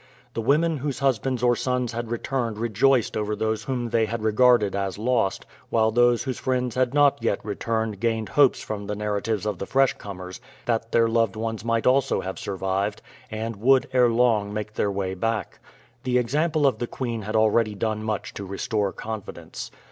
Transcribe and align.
The 0.33 0.41
women 0.41 0.77
whose 0.77 0.97
husbands 0.97 1.43
or 1.43 1.55
sons 1.55 1.91
had 1.91 2.09
returned 2.09 2.57
rejoiced 2.57 3.15
over 3.15 3.35
those 3.35 3.65
whom 3.65 3.91
they 3.91 4.05
had 4.07 4.23
regarded 4.23 4.75
as 4.75 4.97
lost, 4.97 5.45
while 5.69 5.91
those 5.91 6.23
whose 6.23 6.39
friends 6.39 6.73
had 6.73 6.91
not 6.91 7.19
yet 7.21 7.39
returned 7.45 7.99
gained 7.99 8.29
hopes 8.29 8.61
from 8.61 8.87
the 8.87 8.95
narratives 8.95 9.45
of 9.45 9.59
the 9.59 9.67
fresh 9.67 9.93
comers 9.99 10.41
that 10.65 10.91
their 10.91 11.07
loved 11.07 11.35
ones 11.35 11.63
might 11.63 11.85
also 11.85 12.21
have 12.21 12.39
survived, 12.39 13.03
and 13.29 13.57
would 13.57 13.89
ere 13.93 14.09
long 14.09 14.51
make 14.51 14.73
their 14.73 14.89
way 14.89 15.13
back. 15.13 15.59
The 16.01 16.17
example 16.17 16.65
of 16.65 16.79
the 16.79 16.87
queen 16.87 17.21
had 17.21 17.35
already 17.35 17.75
done 17.75 18.03
much 18.03 18.33
to 18.33 18.43
restore 18.43 18.91
confidence. 18.91 19.69